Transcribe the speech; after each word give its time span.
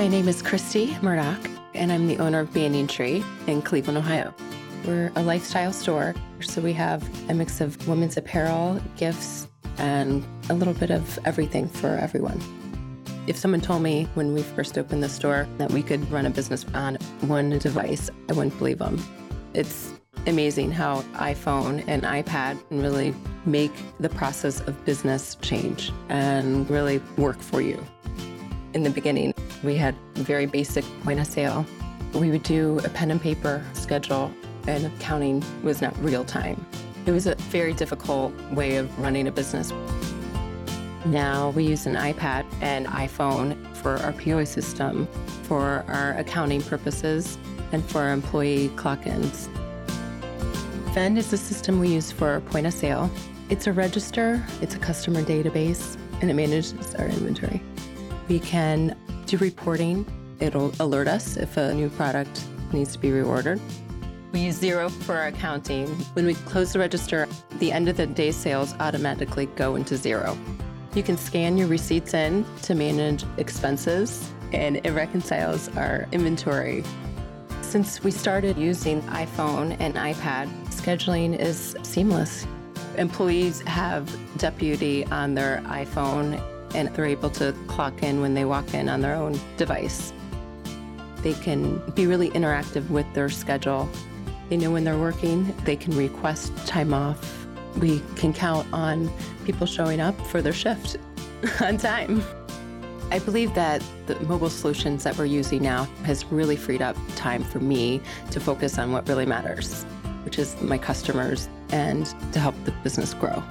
My 0.00 0.08
name 0.08 0.28
is 0.28 0.40
Christy 0.40 0.96
Murdoch, 1.02 1.46
and 1.74 1.92
I'm 1.92 2.06
the 2.06 2.16
owner 2.20 2.40
of 2.40 2.54
Banyan 2.54 2.86
Tree 2.86 3.22
in 3.46 3.60
Cleveland, 3.60 3.98
Ohio. 3.98 4.34
We're 4.86 5.12
a 5.14 5.22
lifestyle 5.22 5.74
store, 5.74 6.14
so 6.40 6.62
we 6.62 6.72
have 6.72 7.06
a 7.28 7.34
mix 7.34 7.60
of 7.60 7.86
women's 7.86 8.16
apparel, 8.16 8.80
gifts, 8.96 9.46
and 9.76 10.24
a 10.48 10.54
little 10.54 10.72
bit 10.72 10.90
of 10.90 11.18
everything 11.26 11.68
for 11.68 11.88
everyone. 11.96 12.40
If 13.26 13.36
someone 13.36 13.60
told 13.60 13.82
me 13.82 14.08
when 14.14 14.32
we 14.32 14.42
first 14.42 14.78
opened 14.78 15.02
the 15.02 15.08
store 15.10 15.46
that 15.58 15.70
we 15.70 15.82
could 15.82 16.10
run 16.10 16.24
a 16.24 16.30
business 16.30 16.64
on 16.72 16.94
one 17.20 17.58
device, 17.58 18.08
I 18.30 18.32
wouldn't 18.32 18.56
believe 18.56 18.78
them. 18.78 18.98
It's 19.52 19.92
amazing 20.26 20.72
how 20.72 21.02
iPhone 21.12 21.84
and 21.86 22.04
iPad 22.04 22.66
can 22.70 22.80
really 22.80 23.14
make 23.44 23.74
the 23.98 24.08
process 24.08 24.60
of 24.60 24.82
business 24.86 25.34
change 25.42 25.92
and 26.08 26.70
really 26.70 27.02
work 27.18 27.38
for 27.38 27.60
you. 27.60 27.84
In 28.72 28.84
the 28.84 28.90
beginning, 28.90 29.34
we 29.62 29.76
had 29.76 29.94
very 30.14 30.46
basic 30.46 30.84
point 31.02 31.20
of 31.20 31.26
sale. 31.26 31.66
We 32.14 32.30
would 32.30 32.42
do 32.42 32.78
a 32.84 32.88
pen 32.88 33.10
and 33.10 33.20
paper 33.20 33.64
schedule, 33.74 34.32
and 34.66 34.86
accounting 34.86 35.44
was 35.62 35.80
not 35.80 35.96
real 36.02 36.24
time. 36.24 36.64
It 37.06 37.12
was 37.12 37.26
a 37.26 37.34
very 37.34 37.72
difficult 37.72 38.32
way 38.52 38.76
of 38.76 38.98
running 38.98 39.28
a 39.28 39.32
business. 39.32 39.72
Now 41.06 41.50
we 41.50 41.64
use 41.64 41.86
an 41.86 41.94
iPad 41.94 42.44
and 42.60 42.86
iPhone 42.86 43.56
for 43.76 43.96
our 43.98 44.12
POS 44.12 44.50
system, 44.50 45.06
for 45.44 45.84
our 45.88 46.12
accounting 46.18 46.62
purposes, 46.62 47.38
and 47.72 47.84
for 47.84 48.00
our 48.02 48.12
employee 48.12 48.68
clock 48.76 49.06
ins. 49.06 49.48
Vend 50.92 51.16
is 51.16 51.30
the 51.30 51.36
system 51.36 51.78
we 51.78 51.88
use 51.88 52.10
for 52.10 52.40
point 52.40 52.66
of 52.66 52.74
sale. 52.74 53.10
It's 53.48 53.66
a 53.66 53.72
register, 53.72 54.44
it's 54.60 54.74
a 54.74 54.78
customer 54.78 55.22
database, 55.22 55.96
and 56.20 56.30
it 56.30 56.34
manages 56.34 56.94
our 56.96 57.06
inventory. 57.06 57.62
We 58.28 58.40
can 58.40 58.96
do 59.30 59.36
reporting, 59.36 60.04
it'll 60.40 60.72
alert 60.80 61.06
us 61.06 61.36
if 61.36 61.56
a 61.56 61.72
new 61.72 61.88
product 61.90 62.44
needs 62.72 62.92
to 62.92 62.98
be 62.98 63.10
reordered. 63.10 63.60
We 64.32 64.40
use 64.40 64.60
Xero 64.60 64.90
for 64.90 65.16
our 65.16 65.28
accounting. 65.28 65.86
When 66.14 66.26
we 66.26 66.34
close 66.34 66.72
the 66.72 66.80
register, 66.80 67.28
the 67.60 67.70
end 67.70 67.88
of 67.88 67.96
the 67.96 68.06
day 68.06 68.32
sales 68.32 68.74
automatically 68.80 69.46
go 69.46 69.76
into 69.76 69.94
Xero. 69.94 70.36
You 70.94 71.04
can 71.04 71.16
scan 71.16 71.56
your 71.56 71.68
receipts 71.68 72.12
in 72.12 72.44
to 72.62 72.74
manage 72.74 73.24
expenses, 73.36 74.32
and 74.52 74.84
it 74.84 74.90
reconciles 74.90 75.68
our 75.76 76.08
inventory. 76.10 76.82
Since 77.62 78.02
we 78.02 78.10
started 78.10 78.58
using 78.58 79.00
iPhone 79.02 79.76
and 79.78 79.94
iPad, 79.94 80.48
scheduling 80.70 81.38
is 81.38 81.76
seamless. 81.84 82.48
Employees 82.96 83.60
have 83.62 84.10
Deputy 84.38 85.06
on 85.06 85.34
their 85.34 85.62
iPhone, 85.66 86.42
and 86.74 86.88
they're 86.88 87.06
able 87.06 87.30
to 87.30 87.54
clock 87.66 88.02
in 88.02 88.20
when 88.20 88.34
they 88.34 88.44
walk 88.44 88.74
in 88.74 88.88
on 88.88 89.00
their 89.00 89.14
own 89.14 89.38
device. 89.56 90.12
They 91.22 91.34
can 91.34 91.78
be 91.90 92.06
really 92.06 92.30
interactive 92.30 92.88
with 92.90 93.12
their 93.14 93.28
schedule. 93.28 93.88
They 94.48 94.56
know 94.56 94.70
when 94.70 94.84
they're 94.84 94.98
working, 94.98 95.54
they 95.64 95.76
can 95.76 95.96
request 95.96 96.56
time 96.66 96.94
off 96.94 97.40
we 97.76 98.02
can 98.16 98.32
count 98.32 98.66
on 98.72 99.10
people 99.44 99.66
showing 99.66 100.00
up 100.00 100.18
for 100.26 100.42
their 100.42 100.52
shift 100.52 100.96
on 101.60 101.76
time. 101.76 102.22
I 103.10 103.18
believe 103.18 103.54
that 103.54 103.82
the 104.06 104.18
mobile 104.20 104.50
solutions 104.50 105.02
that 105.04 105.18
we're 105.18 105.24
using 105.24 105.62
now 105.62 105.84
has 106.04 106.24
really 106.26 106.56
freed 106.56 106.82
up 106.82 106.96
time 107.16 107.42
for 107.42 107.58
me 107.58 108.00
to 108.30 108.40
focus 108.40 108.78
on 108.78 108.92
what 108.92 109.08
really 109.08 109.26
matters, 109.26 109.84
which 110.24 110.38
is 110.38 110.60
my 110.60 110.78
customers 110.78 111.48
and 111.70 112.06
to 112.32 112.38
help 112.38 112.54
the 112.64 112.70
business 112.84 113.14
grow. 113.14 113.42